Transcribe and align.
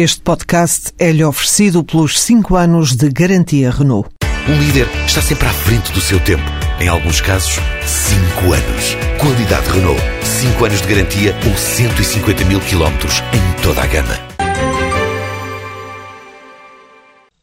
Este 0.00 0.20
podcast 0.20 0.92
é-lhe 0.96 1.24
oferecido 1.24 1.82
pelos 1.82 2.20
5 2.20 2.54
anos 2.54 2.94
de 2.94 3.08
garantia 3.08 3.68
Renault. 3.68 4.08
Um 4.48 4.56
líder 4.56 4.86
está 5.04 5.20
sempre 5.20 5.48
à 5.48 5.52
frente 5.52 5.90
do 5.90 6.00
seu 6.00 6.22
tempo. 6.24 6.44
Em 6.80 6.86
alguns 6.86 7.20
casos, 7.20 7.56
5 7.84 8.52
anos. 8.52 8.94
Qualidade 9.20 9.68
Renault. 9.68 10.00
5 10.22 10.64
anos 10.64 10.82
de 10.82 10.86
garantia 10.86 11.34
ou 11.44 11.56
150 11.56 12.44
mil 12.44 12.60
quilómetros 12.60 13.14
em 13.34 13.60
toda 13.60 13.82
a 13.82 13.86
gama. 13.88 14.14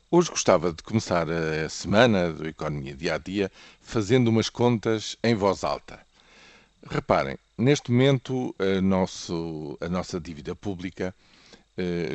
Hoje 0.10 0.30
gostava 0.30 0.72
de 0.72 0.82
começar 0.82 1.28
a 1.30 1.68
semana 1.68 2.32
do 2.32 2.48
Economia 2.48 2.96
Dia 2.96 3.16
a 3.16 3.18
Dia 3.18 3.52
fazendo 3.82 4.30
umas 4.30 4.48
contas 4.48 5.18
em 5.22 5.36
voz 5.36 5.66
alta. 5.66 6.00
Reparem, 6.90 7.38
neste 7.58 7.92
momento 7.92 8.56
a, 8.58 8.80
nosso, 8.82 9.78
a 9.82 9.90
nossa 9.90 10.22
dívida 10.22 10.56
pública 10.56 11.14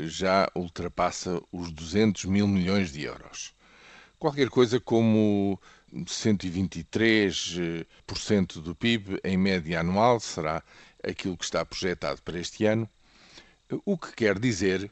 já 0.06 0.50
ultrapassa 0.54 1.42
os 1.52 1.70
200 1.70 2.24
mil 2.24 2.48
milhões 2.48 2.90
de 2.92 3.02
euros. 3.02 3.52
Qualquer 4.18 4.48
coisa 4.48 4.80
como 4.80 5.60
123% 5.94 8.60
do 8.60 8.74
PIB 8.74 9.20
em 9.24 9.36
média 9.36 9.80
anual 9.80 10.20
será 10.20 10.62
aquilo 11.02 11.36
que 11.36 11.44
está 11.44 11.64
projetado 11.64 12.22
para 12.22 12.38
este 12.38 12.66
ano, 12.66 12.88
o 13.84 13.96
que 13.96 14.14
quer 14.14 14.38
dizer 14.38 14.90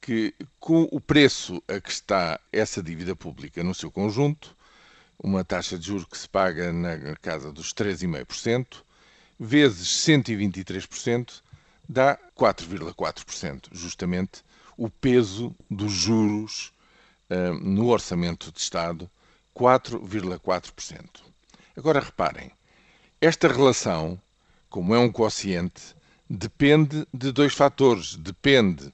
que, 0.00 0.34
com 0.58 0.88
o 0.90 1.00
preço 1.00 1.62
a 1.68 1.80
que 1.80 1.90
está 1.90 2.40
essa 2.52 2.82
dívida 2.82 3.14
pública 3.14 3.62
no 3.62 3.74
seu 3.74 3.90
conjunto, 3.90 4.56
uma 5.18 5.44
taxa 5.44 5.78
de 5.78 5.86
juros 5.86 6.04
que 6.04 6.18
se 6.18 6.28
paga 6.28 6.72
na 6.72 7.14
casa 7.16 7.52
dos 7.52 7.72
3,5%, 7.72 8.82
vezes 9.38 9.88
123%, 9.88 11.42
dá 11.92 12.18
4,4%, 12.36 13.68
justamente 13.70 14.42
o 14.76 14.88
peso 14.88 15.54
dos 15.70 15.92
juros 15.92 16.72
uh, 17.30 17.54
no 17.62 17.88
orçamento 17.88 18.50
de 18.50 18.58
Estado, 18.58 19.10
4,4%. 19.54 21.04
Agora 21.76 22.00
reparem, 22.00 22.50
esta 23.20 23.46
relação, 23.46 24.20
como 24.68 24.94
é 24.94 24.98
um 24.98 25.12
quociente, 25.12 25.94
depende 26.28 27.06
de 27.12 27.30
dois 27.30 27.54
fatores. 27.54 28.16
Depende 28.16 28.92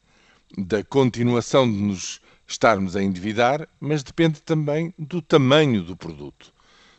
da 0.56 0.83
continuação 0.83 1.70
de 1.70 1.78
nos 1.78 2.20
estarmos 2.47 2.97
a 2.97 3.03
endividar, 3.03 3.69
mas 3.78 4.03
depende 4.03 4.42
também 4.42 4.92
do 4.98 5.22
tamanho 5.22 5.83
do 5.83 5.97
produto, 5.97 6.53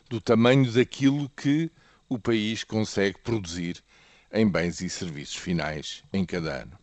do 0.08 0.20
tamanho 0.20 0.70
daquilo 0.72 1.28
que 1.30 1.70
o 2.08 2.18
país 2.18 2.64
consegue 2.64 3.18
produzir 3.18 3.82
em 4.32 4.48
bens 4.48 4.80
e 4.80 4.88
serviços 4.88 5.36
finais 5.36 6.02
em 6.12 6.24
cada 6.24 6.62
ano. 6.62 6.78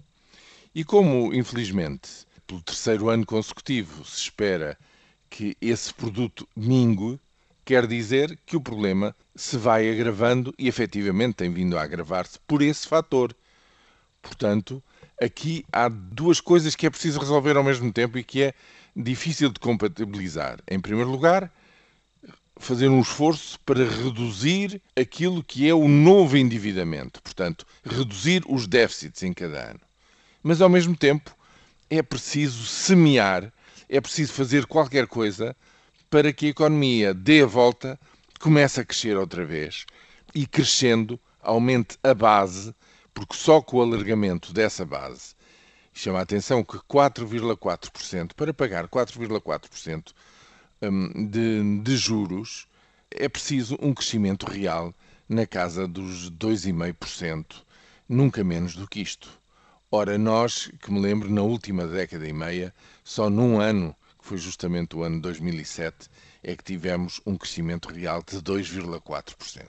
E 0.74 0.84
como, 0.84 1.34
infelizmente, 1.34 2.28
pelo 2.46 2.62
terceiro 2.62 3.10
ano 3.10 3.26
consecutivo 3.26 4.06
se 4.06 4.22
espera 4.22 4.78
que 5.30 5.58
esse 5.60 5.94
produto 5.94 6.48
mingue, 6.56 7.20
quer 7.66 7.86
dizer 7.86 8.38
que 8.46 8.56
o 8.56 8.62
problema 8.62 9.16
se 9.36 9.58
vai 9.58 9.90
agravando 9.90 10.54
e 10.58 10.68
efetivamente 10.68 11.36
tem 11.36 11.52
vindo 11.52 11.78
a 11.78 11.84
agravar-se 11.84 12.40
por 12.48 12.62
esse 12.62 12.88
fator. 12.88 13.36
Portanto, 14.22 14.82
aqui 15.22 15.66
há 15.72 15.90
duas 15.90 16.40
coisas 16.40 16.76
que 16.76 16.86
é 16.86 16.90
preciso 16.90 17.20
resolver 17.20 17.58
ao 17.58 17.64
mesmo 17.64 17.92
tempo 17.92 18.18
e 18.18 18.24
que 18.24 18.44
é 18.44 18.54
difícil 18.96 19.50
de 19.50 19.60
compatibilizar. 19.60 20.60
Em 20.68 20.80
primeiro 20.80 21.10
lugar, 21.10 21.52
fazer 22.60 22.90
um 22.90 23.02
esforço 23.02 23.60
para 23.62 23.84
reduzir 23.84 24.82
aquilo 24.96 25.44
que 25.44 25.68
é 25.68 25.74
o 25.74 25.88
novo 25.88 26.38
endividamento, 26.38 27.22
portanto, 27.22 27.66
reduzir 27.84 28.44
os 28.48 28.68
déficits 28.68 29.24
em 29.24 29.34
cada 29.34 29.72
ano. 29.72 29.80
Mas, 30.42 30.62
ao 30.62 30.70
mesmo 30.70 30.96
tempo, 30.96 31.36
é 31.90 32.02
preciso 32.02 32.66
semear, 32.66 33.52
é 33.90 34.02
preciso 34.02 34.34
fazer 34.34 34.66
qualquer 34.66 35.08
coisa 35.08 35.56
para 36.10 36.32
que 36.32 36.48
a 36.48 36.50
economia 36.50 37.14
dê 37.14 37.44
a 37.44 37.46
volta, 37.46 38.00
comece 38.40 38.80
a 38.80 38.86
crescer 38.86 39.18
outra 39.18 39.46
vez 39.46 39.86
e, 40.34 40.46
crescendo, 40.46 41.20
aumente 41.42 41.98
a 42.04 42.14
base, 42.14 42.74
porque 43.14 43.36
só 43.36 43.62
com 43.62 43.78
o 43.78 43.82
alargamento 43.82 44.54
dessa 44.54 44.86
base, 44.86 45.36
chama 45.94 46.20
a 46.20 46.22
atenção 46.22 46.64
que 46.64 46.78
4,4%, 46.78 48.34
para 48.36 48.54
pagar 48.54 48.88
4,4%, 48.88 50.12
Hum, 50.12 50.37
de, 50.82 51.80
de 51.82 51.98
juros, 51.98 52.68
é 53.12 53.28
preciso 53.28 53.78
um 53.82 53.94
crescimento 53.94 54.46
real 54.46 54.94
na 55.28 55.46
casa 55.46 55.88
dos 55.88 56.32
2,5%, 56.32 57.64
nunca 58.08 58.44
menos 58.44 58.76
do 58.76 58.88
que 58.88 59.02
isto. 59.02 59.30
Ora, 59.92 60.18
nós, 60.18 60.70
que 60.82 60.92
me 60.92 61.00
lembro, 61.00 61.30
na 61.30 61.42
última 61.42 61.88
década 61.88 62.28
e 62.28 62.34
meia, 62.34 62.74
só 63.04 63.30
num 63.30 63.60
ano, 63.60 63.96
que 64.20 64.26
foi 64.26 64.38
justamente 64.38 64.96
o 64.96 65.04
ano 65.04 65.22
2007, 65.22 66.10
é 66.44 66.56
que 66.56 66.64
tivemos 66.64 67.22
um 67.26 67.38
crescimento 67.38 67.90
real 67.90 68.22
de 68.22 68.38
2,4%. 68.38 69.66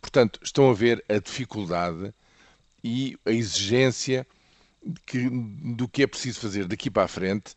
Portanto, 0.00 0.40
estão 0.42 0.70
a 0.70 0.74
ver 0.74 1.04
a 1.08 1.18
dificuldade 1.18 2.14
e 2.82 3.18
a 3.24 3.30
exigência 3.30 4.26
que, 5.04 5.28
do 5.74 5.88
que 5.88 6.02
é 6.02 6.06
preciso 6.06 6.40
fazer 6.40 6.66
daqui 6.66 6.90
para 6.90 7.04
a 7.04 7.08
frente 7.08 7.54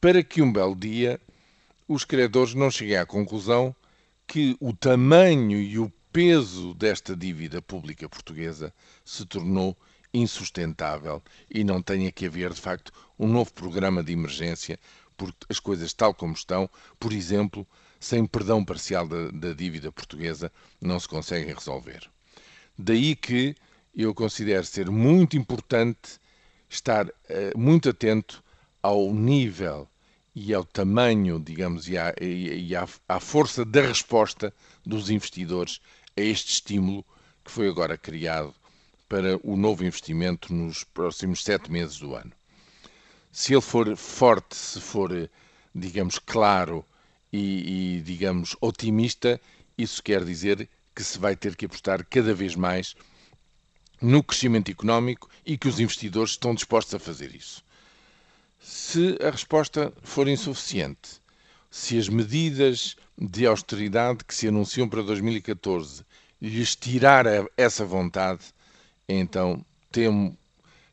para 0.00 0.22
que 0.22 0.42
um 0.42 0.52
belo 0.52 0.74
dia 0.74 1.20
os 1.86 2.04
credores 2.04 2.54
não 2.54 2.70
cheguem 2.70 2.96
à 2.96 3.06
conclusão 3.06 3.74
que 4.26 4.56
o 4.60 4.72
tamanho 4.72 5.60
e 5.60 5.78
o 5.78 5.92
peso 6.12 6.74
desta 6.74 7.16
dívida 7.16 7.60
pública 7.60 8.08
portuguesa 8.08 8.72
se 9.04 9.24
tornou 9.26 9.76
insustentável 10.12 11.22
e 11.50 11.64
não 11.64 11.82
tenha 11.82 12.12
que 12.12 12.26
haver, 12.26 12.52
de 12.52 12.60
facto, 12.60 12.92
um 13.18 13.26
novo 13.26 13.52
programa 13.52 14.02
de 14.02 14.12
emergência, 14.12 14.78
porque 15.16 15.46
as 15.48 15.58
coisas 15.58 15.92
tal 15.92 16.14
como 16.14 16.34
estão, 16.34 16.68
por 16.98 17.12
exemplo, 17.12 17.66
sem 17.98 18.26
perdão 18.26 18.64
parcial 18.64 19.06
da, 19.06 19.30
da 19.30 19.52
dívida 19.52 19.90
portuguesa, 19.90 20.52
não 20.80 20.98
se 20.98 21.08
conseguem 21.08 21.54
resolver. 21.54 22.10
Daí 22.76 23.14
que 23.14 23.54
eu 23.94 24.14
considero 24.14 24.64
ser 24.64 24.90
muito 24.90 25.36
importante 25.36 26.18
estar 26.68 27.06
uh, 27.06 27.12
muito 27.56 27.88
atento 27.88 28.42
ao 28.82 29.12
nível 29.14 29.88
e 30.34 30.54
ao 30.54 30.64
tamanho, 30.64 31.38
digamos, 31.38 31.88
e 31.88 31.98
à, 31.98 32.14
e 32.20 32.74
à, 32.74 32.88
à 33.08 33.20
força 33.20 33.64
da 33.64 33.82
resposta 33.82 34.52
dos 34.84 35.10
investidores 35.10 35.80
a 36.16 36.20
este 36.20 36.52
estímulo 36.54 37.04
que 37.44 37.50
foi 37.50 37.68
agora 37.68 37.98
criado 37.98 38.54
para 39.08 39.38
o 39.42 39.56
novo 39.56 39.84
investimento 39.84 40.54
nos 40.54 40.84
próximos 40.84 41.44
sete 41.44 41.70
meses 41.70 41.98
do 41.98 42.14
ano. 42.14 42.32
Se 43.30 43.52
ele 43.52 43.60
for 43.60 43.94
forte, 43.96 44.56
se 44.56 44.80
for, 44.80 45.10
digamos, 45.74 46.18
claro 46.18 46.84
e, 47.32 47.96
e, 47.96 48.00
digamos, 48.00 48.56
otimista, 48.60 49.40
isso 49.76 50.02
quer 50.02 50.24
dizer 50.24 50.68
que 50.94 51.02
se 51.02 51.18
vai 51.18 51.34
ter 51.36 51.56
que 51.56 51.66
apostar 51.66 52.04
cada 52.06 52.34
vez 52.34 52.54
mais 52.54 52.94
no 54.00 54.22
crescimento 54.22 54.70
económico 54.70 55.28
e 55.44 55.56
que 55.56 55.68
os 55.68 55.78
investidores 55.78 56.32
estão 56.32 56.54
dispostos 56.54 56.94
a 56.94 56.98
fazer 56.98 57.34
isso. 57.34 57.62
Se 58.64 59.18
a 59.20 59.28
resposta 59.28 59.92
for 60.04 60.28
insuficiente, 60.28 61.20
se 61.68 61.98
as 61.98 62.08
medidas 62.08 62.94
de 63.18 63.44
austeridade 63.44 64.24
que 64.24 64.32
se 64.32 64.46
anunciam 64.46 64.88
para 64.88 65.02
2014 65.02 66.04
lhes 66.40 66.76
tirar 66.76 67.26
essa 67.56 67.84
vontade, 67.84 68.54
então 69.08 69.66
temo 69.90 70.38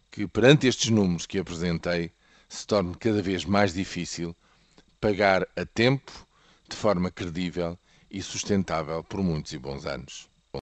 que 0.09 0.27
perante 0.27 0.65
estes 0.65 0.89
números 0.89 1.27
que 1.27 1.37
apresentei 1.37 2.11
se 2.47 2.65
torne 2.65 2.95
cada 2.95 3.21
vez 3.21 3.45
mais 3.45 3.71
difícil 3.71 4.35
pagar 4.99 5.47
a 5.55 5.63
tempo, 5.63 6.11
de 6.67 6.75
forma 6.75 7.11
credível 7.11 7.77
e 8.09 8.19
sustentável 8.23 9.03
por 9.03 9.21
muitos 9.21 9.53
e 9.53 9.59
bons 9.59 9.85
anos. 9.85 10.28